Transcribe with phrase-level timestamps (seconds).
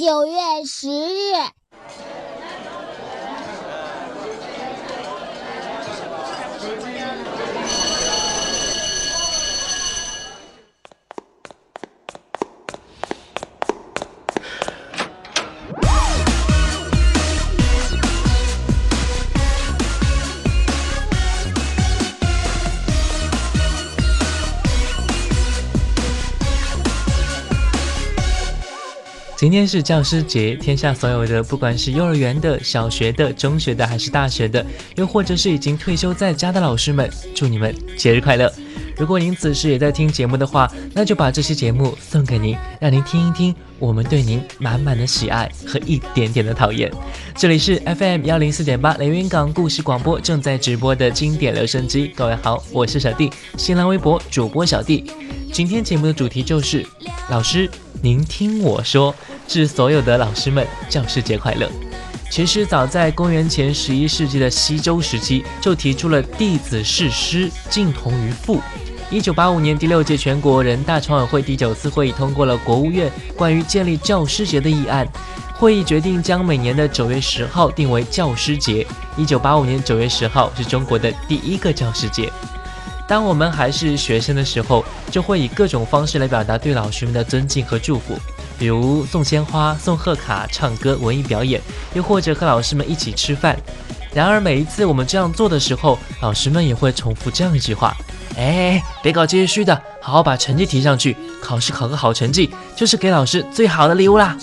[0.00, 1.59] 九月十日。
[29.40, 34.62] 今天是教师节，天下所有的，不管是幼儿园的、小学的、中学的，还是大学的，
[34.96, 38.52] 又或者是已经退休在家的老师们，祝你们节日快乐！
[38.98, 46.92] 如果您此时也在听节目的话，那就把这期节目送给您，让您听一听我们对您满满的喜爱和一点点的讨厌。
[47.34, 55.10] 这里是 FM 幺零四点八连云港故事广播正在直播的经典留声机，各位好，我是小弟，新浪微博主播小弟。
[55.50, 56.86] 今天节目的主题就是
[57.30, 57.68] 老师，
[58.02, 59.14] 您听我说。
[59.46, 61.68] 致所有的老师们，教师节快乐！
[62.30, 68.60] 其实早在公元前十一世纪的西周时期，就提出了弟子事师，敬同于父。
[69.10, 75.04] 一九八五年第六届全国人大常委会第九次会议通过了国务院关于建立教师节的议案，
[75.54, 78.86] 会议决定将每年的九月十号定为教师节。
[79.16, 82.32] 一九八五年九月十号是中国的第一个教师节。
[83.10, 88.16] 当我们还是学生的时候，就会以各种方式来表达对老师们的尊敬和祝福。
[88.56, 91.60] 比如送鲜花、送贺卡、唱歌、文艺表演，
[91.92, 93.58] 又或者和老师们一起吃饭。
[94.14, 97.92] 然而每一次我们这样做的时候，老师们也会重复这样一句话
[98.38, 101.16] ：“哎，别搞这些虚的，好好把成绩提上去。
[101.42, 104.36] 考试考个好成绩，就是给老师最好的礼物啦。”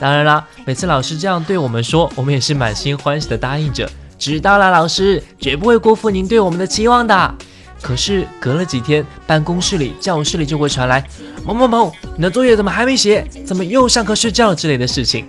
[0.00, 3.86] 当然啦，每次老师这样对我们说，我们也是满心欢喜的答应着
[4.18, 7.34] ：“知道了，老师，绝不会辜负您对我们的期望的。”
[7.80, 11.04] 可是隔了几天，办公室里、教室里就会传来
[11.44, 13.26] 某某某，你的作业怎么还没写？
[13.46, 15.26] 怎么又上课睡觉之类的事情。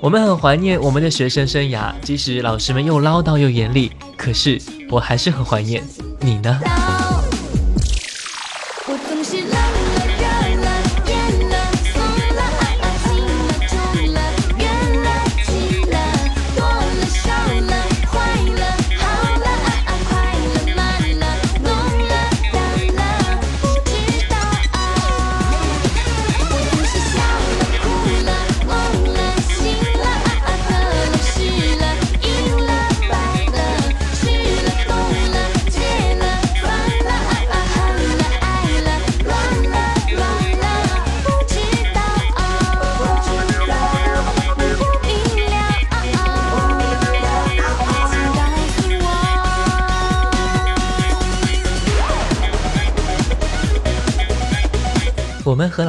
[0.00, 5.82] 我们很怀念我们的学生生涯，即使老师们又唠叨又严厉，可是我还是很怀念。
[6.20, 6.60] 你呢？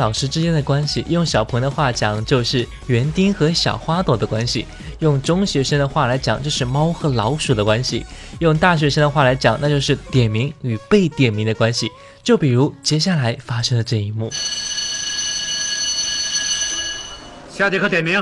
[0.04, 4.66] 老师之间的关系，用小鹏的话讲就是园丁和小花朵的关系；
[5.00, 8.04] 用中学生的话来讲就是猫和老鼠的关系；
[8.40, 11.90] 用大学生的话来讲，那就是点名与被点名的关系。
[12.22, 14.30] 就比如接下来发生的这一幕，
[17.50, 18.22] 下节课点名。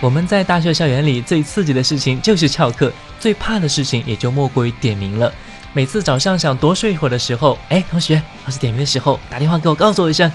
[0.00, 5.32] 我们在大学校园里最刺激的事情就是翘课，最怕的事情也就莫过于点名了。
[5.72, 10.30] 每次早上想多睡一会儿的时候，哎，同学，老师点名的时候打电话给我，告诉我一声。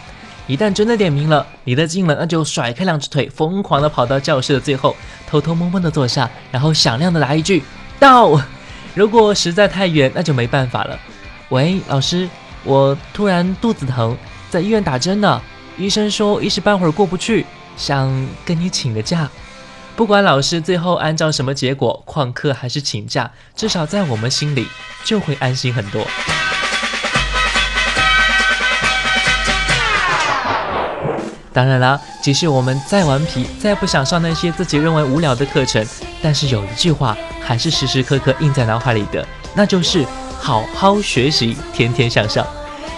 [0.48, 4.94] 一旦真的点名了，离得近了，那就甩开两只腿，疯狂的跑到教室的最后，
[5.26, 7.64] 偷偷摸摸的坐下，然后响亮的来一句
[7.98, 8.38] 到。
[8.94, 11.00] 如果实在太远，那就没办法了。
[11.48, 12.30] 喂，老师，
[12.66, 14.18] 我突然肚子疼，
[14.50, 15.42] 在医院打针呢，
[15.78, 17.46] 医生说一时半会儿过不去，
[17.78, 18.12] 想
[18.44, 19.30] 跟你请个假。
[19.96, 24.68] 不管老师最后按照什么结果旷课还是请假，至少在我们心里
[25.04, 26.04] 就会安心很多。
[31.54, 35.86] 当然啦，即使我们再顽皮，再不想上那些自己认为无聊的课程，
[36.24, 39.24] 但是有一句话还是时时刻刻印在脑海里的，
[39.54, 40.04] 那就是
[40.40, 42.44] 好好学习，天天向上。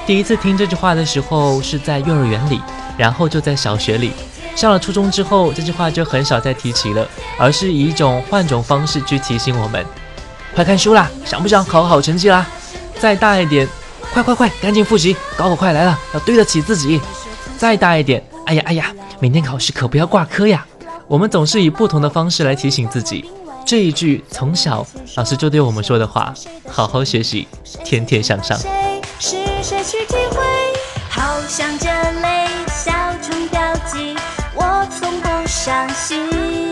[0.07, 2.61] 第一次听这句话的时候是在幼儿园里，
[2.97, 4.13] 然后就在小学里。
[4.55, 7.07] 上了初中之后，这句话就很少再提起了，
[7.37, 9.85] 而是以一种换种方式去提醒我们：
[10.55, 12.47] 快看书啦，想不想考好成绩啦？
[12.97, 13.67] 再大一点，
[14.13, 17.01] 快快快，赶紧复习，高考快来了，要对得起自己。
[17.57, 20.65] 再大一点，哎呀哎呀，明天考试可不要挂科呀。
[21.07, 23.29] 我们总是以不同的方式来提醒自己，
[23.65, 24.85] 这一句从小
[25.15, 26.33] 老师就对我们说的话：
[26.69, 27.47] 好好学习，
[27.83, 28.57] 天天向上。
[29.19, 30.37] 是谁去体会？
[31.09, 31.87] 好像这
[32.21, 32.44] 类
[35.65, 36.64] 相信。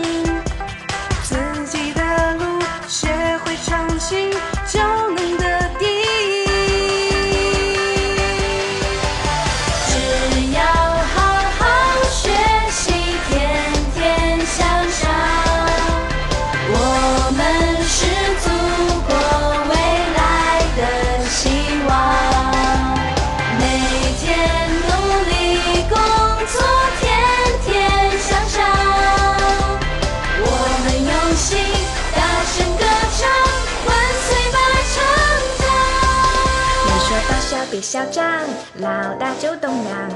[37.74, 38.24] 别嚣张，
[38.74, 38.88] 老
[39.18, 40.08] 大就懂养。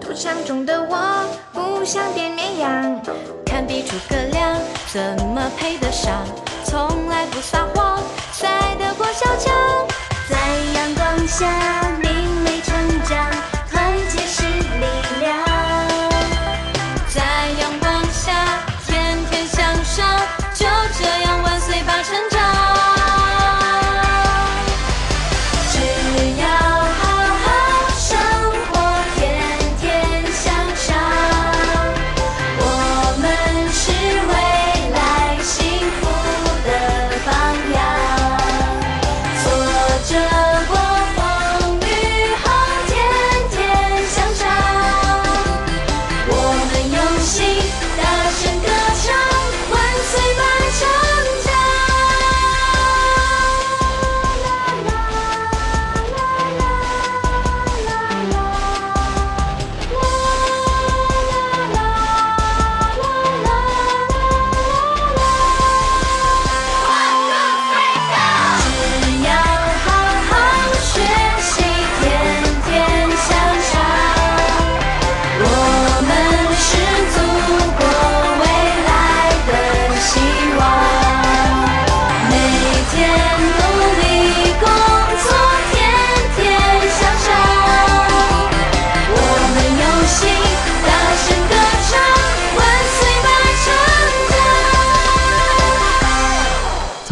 [0.00, 2.98] 赌场中的我不想变绵羊，
[3.44, 4.58] 看比诸葛亮
[4.90, 6.24] 怎么配得上，
[6.64, 8.02] 从来不撒谎，
[8.32, 9.52] 赛得过小强。
[10.30, 10.38] 在
[10.74, 11.46] 阳光下
[12.00, 12.10] 明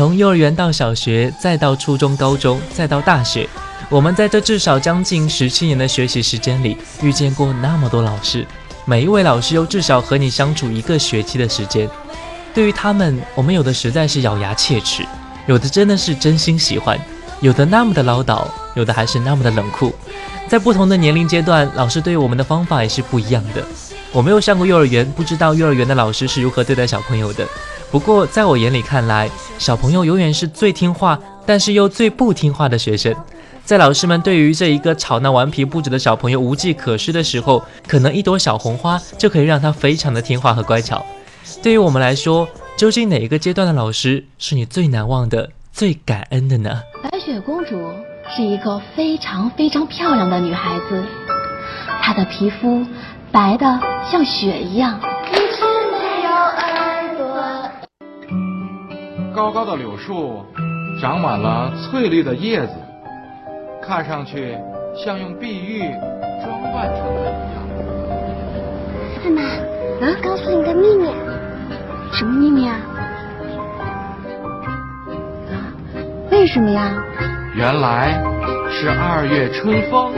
[0.02, 3.48] 从幼儿园到小学，再到初中、高中，再到大学，
[3.88, 8.44] 我们在这至少将近十七年的学习时间里，遇见过那么多老师，
[8.84, 11.88] 每一位老师又至少和你相处一个学期的时间。
[12.52, 15.06] 对于他们，我们有的实在是咬牙切齿，
[15.46, 16.98] 有的真的是真心喜欢，
[17.40, 18.44] 有的那么的唠叨，
[18.74, 19.94] 有的还是那么的冷酷。
[20.48, 23.64] 在不同的年龄阶段，老师对于我们的方法也是不一样的。
[24.10, 27.46] 我没有上过幼儿园，不知道幼儿园的老师是如何对待小朋友的。
[27.92, 33.14] 不过在我眼里看来，小朋友永远是最听话，但是又最不听话的学生。
[33.66, 41.04] 在老师们对于这一个吵闹顽皮不止的小朋友无计可施的时候，可能一朵小红花就可以让他非常的听话和乖巧。
[41.62, 42.48] 对于我们来说，
[42.78, 46.80] 究竟哪一个阶段的老师是你最难忘的、最感恩的呢？
[47.02, 47.92] 白雪公主
[48.34, 51.04] 是一个非常非常漂亮的女孩子，
[52.00, 52.86] 她的皮肤
[53.30, 53.78] 白的
[54.10, 54.98] 像雪一样。
[59.34, 60.44] 高高的柳树
[61.00, 62.74] 长满了翠绿的叶子，
[63.82, 64.56] 看上去
[64.94, 65.80] 像用碧玉
[66.42, 67.64] 装扮成的一样。
[69.24, 69.42] 妈妈，
[70.00, 71.08] 我告诉你个秘密，
[72.12, 72.76] 什么秘密啊？
[76.30, 76.92] 为什么呀？
[77.54, 78.22] 原来
[78.70, 80.12] 是二月春风。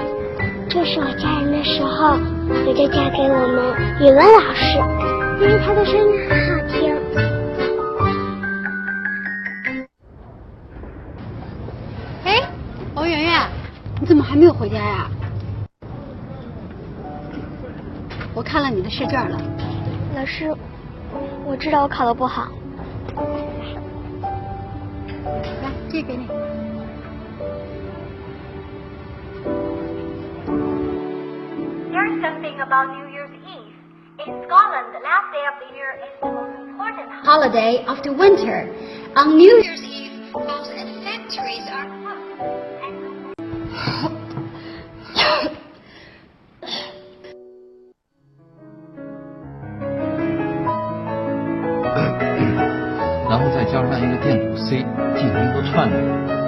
[0.69, 2.19] 这是我嫁人的时候，
[2.67, 4.79] 我就嫁给我们语文老师，
[5.41, 6.84] 因为他的声音很好听。
[14.35, 15.09] 还没有回家呀？
[18.35, 19.41] 我看了你的试卷了。
[20.17, 20.53] 老师，
[21.45, 22.49] 我知道我考的不好。
[25.63, 26.27] 来，这个给你。
[31.93, 33.71] Here's something about New Year's Eve.
[34.19, 38.11] In Scotland, the last day of the year is the most important Holiday of the
[38.13, 38.67] winter.
[39.15, 40.11] On New Year's Eve,
[53.29, 54.77] 然后再加上一个电阻 C
[55.17, 55.95] 进行一个串联，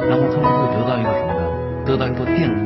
[0.09, 1.37] 然后他们会得到一个什么呢？
[1.85, 2.65] 得到一个电阻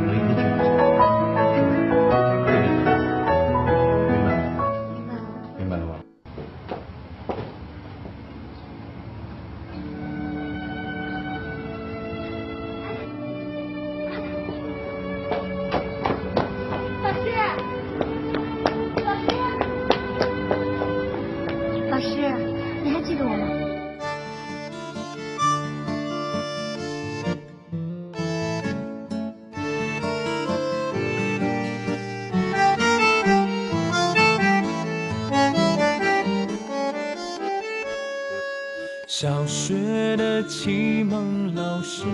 [39.12, 42.05] 小学的启蒙老师，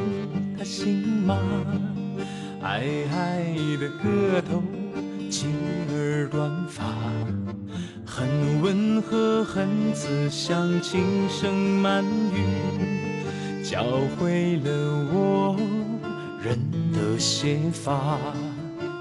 [0.57, 1.37] 他姓马，
[2.63, 4.63] 矮矮的个头，
[5.29, 5.51] 金
[5.93, 6.85] 儿短发，
[8.07, 8.27] 很
[8.63, 13.85] 温和，很慈祥，轻声慢语，教
[14.19, 14.71] 会了
[15.13, 15.55] 我
[16.43, 16.59] 人
[16.93, 18.19] 的写法。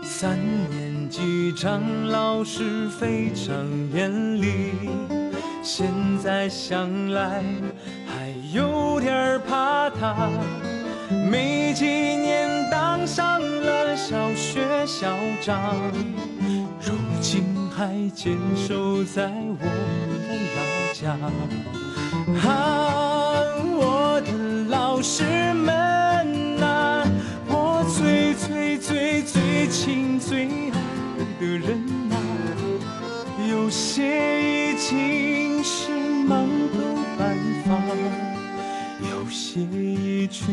[0.04, 0.38] 三
[0.70, 4.74] 年级张老师非常严厉，
[5.66, 5.92] 现
[6.24, 7.44] 在想来
[8.06, 8.34] 还。
[8.54, 10.30] 有点怕他，
[11.30, 15.76] 没几年当上了小学校长，
[16.80, 17.44] 如今
[17.76, 19.30] 还坚守在
[19.60, 19.66] 我
[20.30, 21.18] 的老家。
[22.48, 22.50] 啊，
[23.76, 24.32] 我的
[24.70, 27.06] 老师们呐，
[27.50, 30.80] 我最最最最亲最爱
[31.42, 31.85] 的人
[40.38, 40.52] 去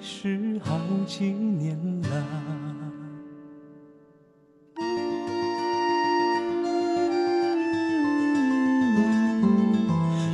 [0.00, 2.08] 世好几年了，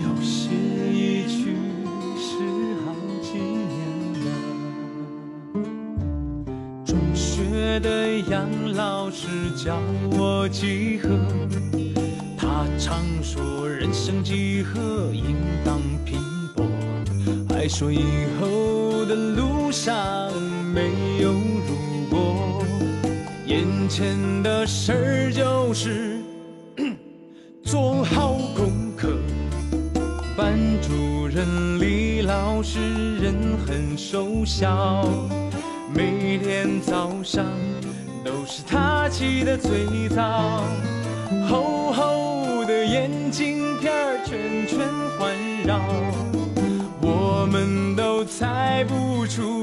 [0.04, 0.54] 有些
[0.92, 1.56] 已去
[2.16, 2.38] 世
[2.84, 3.76] 好几年
[4.24, 4.26] 了。
[6.84, 9.80] 中学的杨老师教
[10.12, 11.08] 我几何，
[12.38, 16.20] 他常说人生几何应当拼
[16.54, 16.64] 搏。
[17.48, 17.98] 还说以
[18.38, 18.46] 后
[19.06, 20.32] 的路上
[20.74, 22.64] 没有如果，
[23.46, 26.18] 眼前的事儿就是
[27.62, 29.16] 做好功课。
[30.36, 33.34] 班主任李老师人
[33.66, 35.08] 很瘦小，
[35.94, 37.46] 每天早上
[38.24, 40.64] 都是他起的最早，
[41.48, 44.80] 厚厚的眼镜片儿圈圈
[45.18, 45.35] 环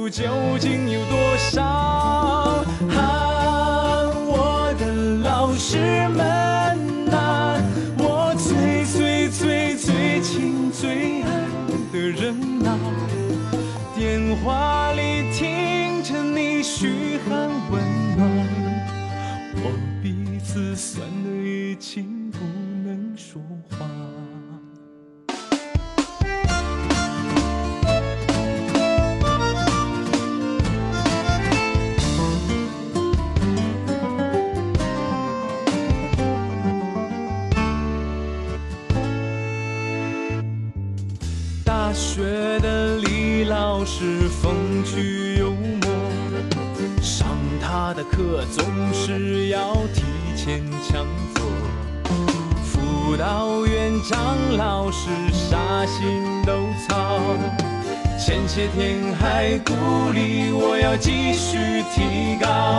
[0.10, 0.26] 究
[0.60, 1.64] 竟有多少。
[2.96, 4.86] 啊，我的
[5.24, 5.78] 老师
[6.10, 6.20] 们
[7.10, 7.58] 呐，
[7.98, 11.28] 我最最最最亲最爱
[11.92, 12.78] 的人呐，
[13.96, 14.73] 电话
[58.54, 61.58] 前些天还鼓励我要继续
[61.92, 62.73] 提高。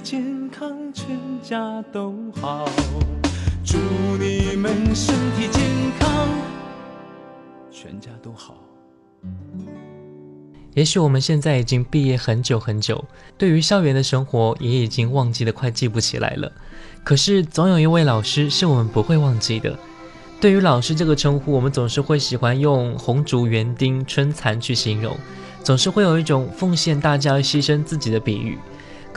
[0.00, 2.68] 健康，全家都好。
[3.64, 3.76] 祝
[4.18, 5.62] 你们身体健
[5.98, 6.28] 康，
[7.70, 8.54] 全家都好。
[10.74, 13.04] 也许我们现在已经毕业很久很久，
[13.36, 16.50] 对于校园的生活也已经忘记的快记不起来了。
[17.02, 19.76] 可是总有一位老师是我们不会忘记的。
[20.40, 25.16] 对于老师这个称呼，我们总是会喜欢用红烛园丁春蚕去形容，
[25.64, 28.56] 总是会有一种奉献大家牺牲自己的比喻。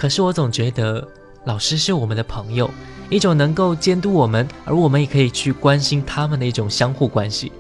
[0.02, 1.08] 可是我总觉得
[1.44, 2.68] 老师是我们的朋友，
[3.08, 7.52] 一种能够监督我们，而我们也可以去关心他们的一种相互关系，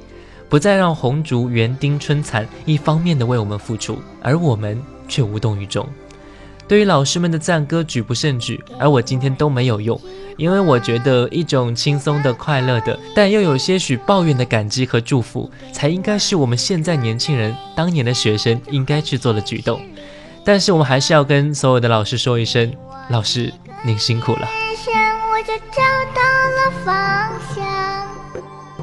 [0.50, 5.88] 不再让红烛园丁春蚕一方面的为我们付出，而我们却无动于衷。
[6.68, 10.02] 对于老师们的赞歌举不胜举，而我今天都没有用，
[10.36, 19.80] 因为我觉得一种轻松的、快乐的，但又有些许抱怨的感激和祝福，才应该是我们现在年轻人、当年的学生应该去做的举动。
[20.44, 22.74] 但是我们还是要跟所有的老师说一声，
[23.10, 24.40] 老师您辛苦了。
[24.40, 24.94] 人生
[25.32, 25.82] 我就找
[26.16, 26.22] 到
[26.58, 27.64] 了方向，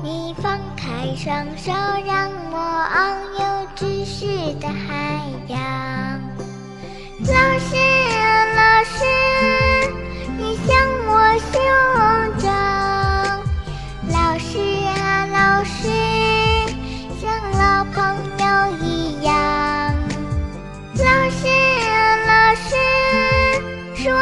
[0.03, 1.73] 你放开双手，
[2.07, 2.57] 让我
[2.95, 4.27] 遨游知识
[4.61, 5.59] 的海洋。
[7.21, 7.77] 老师
[8.21, 9.05] 啊，老师，
[10.39, 10.77] 你像
[11.09, 11.11] 我
[11.51, 11.61] 胸
[12.39, 12.68] 膛。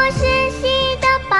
[0.07, 0.25] 我是
[0.63, 1.37] 你的宝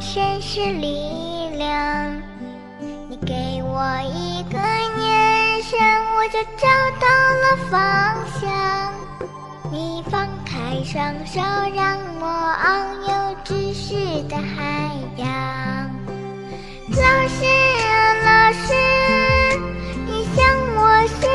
[0.00, 2.22] 身是力量。
[3.08, 5.78] 你给我一个眼神，
[6.16, 6.66] 我就找
[6.98, 8.48] 到了方向。
[9.70, 11.38] 你放开双手，
[11.74, 12.26] 让我
[12.64, 12.66] 遨
[13.02, 15.28] 游知识的海洋。
[16.88, 16.96] 老
[17.28, 17.44] 师
[17.84, 17.92] 啊，
[18.24, 18.74] 老师，
[20.06, 20.38] 你像
[20.76, 20.80] 我
[21.20, 21.28] 胸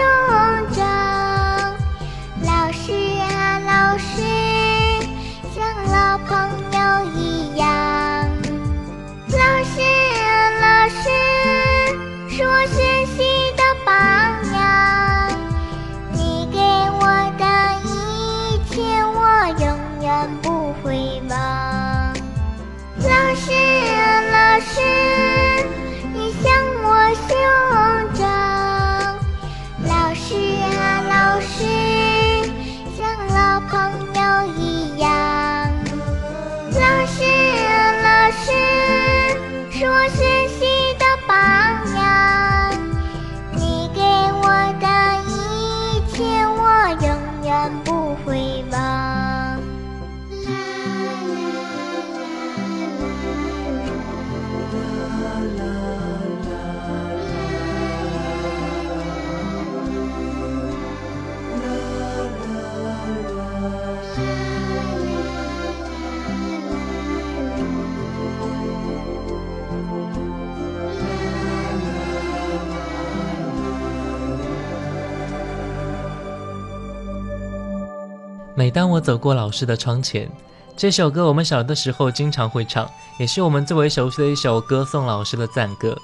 [78.58, 80.32] 每当我走过老师的窗前，
[80.78, 82.90] 这首歌我们小的时候经常会唱，
[83.20, 85.98] 也是我们最为熟悉的一首歌颂老师的赞歌。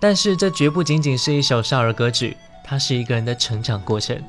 [0.00, 4.20] 但是这绝不仅仅是一首少儿歌曲，它是一个人的成长过程，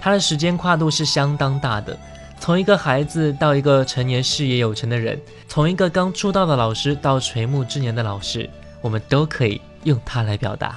[0.00, 1.96] 它的时间跨度是相当大的。
[2.40, 10.76] 从一个孩子到一个成年事业有成的人，从一个刚出道的老师到垂暮之年的老师，我们都可以用它来表达。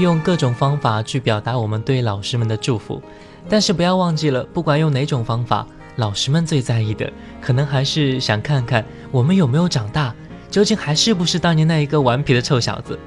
[0.00, 3.02] 用各种方法去表达我们对老师们的祝福，
[3.48, 7.10] 但是不要忘记了，不管用哪种方法，老师们最在意的，
[7.40, 10.14] 可能还是想看看我们有没有长大，
[10.50, 12.98] 究竟还是不是当年那一个顽皮的臭小子。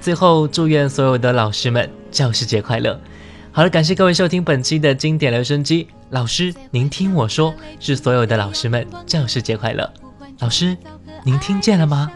[0.00, 2.98] 最后，祝愿所有的老师们教师节快乐！
[3.52, 5.88] 好了，感谢各位收听本期的经典留声机。
[6.10, 9.92] 老师，您听我说，祝所有的老师们教师节快乐！
[10.38, 10.76] 老师，
[11.24, 12.10] 您听见了吗？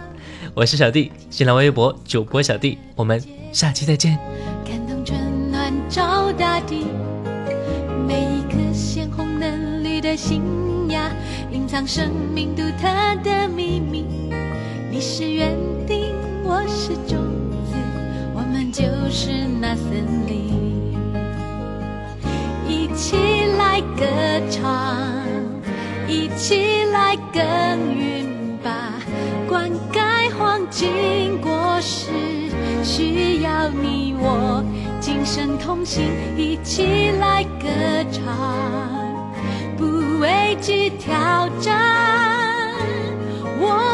[0.56, 4.16] 我是小弟，新浪微博主播小弟，我们下期再见。
[4.64, 5.18] 感动春
[5.50, 6.86] 暖照大地，
[8.06, 10.42] 每一颗鲜红嫩绿的新
[10.90, 11.10] 芽，
[11.50, 12.86] 隐藏生命独特
[13.24, 14.06] 的秘密。
[14.92, 15.56] 你是园
[15.88, 16.14] 丁，
[16.44, 17.18] 我是种
[17.68, 17.74] 子，
[18.32, 20.94] 我们就是那森林。
[22.68, 23.16] 一起
[23.58, 24.06] 来歌
[24.48, 25.02] 唱，
[26.06, 28.94] 一起来耕耘把，
[29.46, 32.10] 灌溉黄金果实，
[32.82, 34.64] 需要你我
[35.00, 36.02] 今生同行，
[36.34, 37.68] 一起来歌
[38.10, 38.24] 唱，
[39.76, 39.84] 不
[40.18, 41.78] 畏惧挑战，
[43.60, 43.93] 我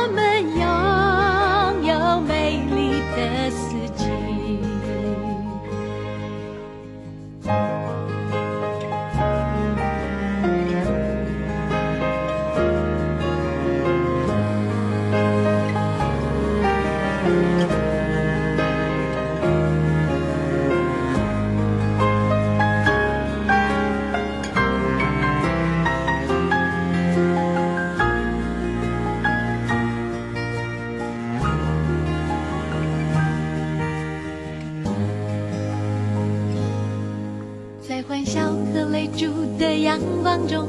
[38.80, 39.26] 和泪珠
[39.58, 40.66] 的阳光中，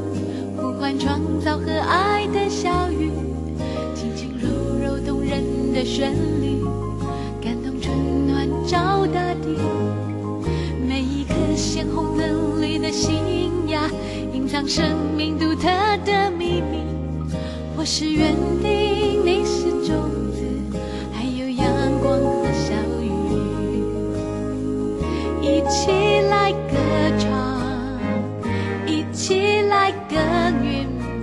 [0.58, 3.10] 呼唤创造和爱的小雨，
[3.96, 4.50] 轻轻柔
[4.84, 5.42] 柔动人
[5.74, 6.62] 的旋律，
[7.42, 9.58] 感动春暖照大地。
[10.86, 13.16] 每一颗鲜红嫩绿的新
[13.70, 13.90] 芽，
[14.34, 14.84] 隐藏生
[15.16, 15.70] 命独特
[16.06, 16.84] 的秘密。
[17.78, 19.21] 我是园丁，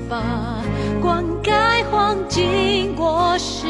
[0.09, 0.63] 吧，
[1.03, 3.67] 灌溉黄金果实，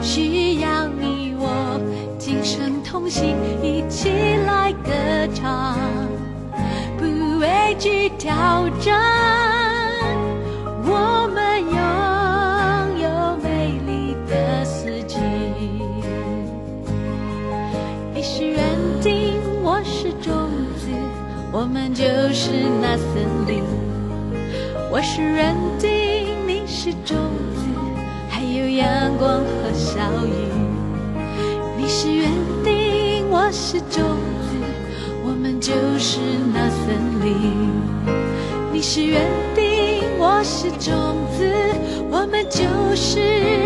[0.00, 1.80] 需要你我
[2.18, 4.08] 今生同行，一起
[4.46, 4.92] 来歌
[5.34, 5.76] 唱，
[6.96, 9.33] 不畏惧挑战，
[27.04, 27.16] 种
[27.54, 27.66] 子，
[28.30, 30.30] 还有阳光和小雨。
[31.76, 32.30] 你是园
[32.64, 34.02] 丁，我是种
[34.40, 34.56] 子，
[35.22, 36.18] 我们就是
[36.54, 37.70] 那森林。
[38.72, 39.20] 你是园
[39.54, 41.46] 丁，我是种子，
[42.10, 42.60] 我们就
[42.96, 43.63] 是。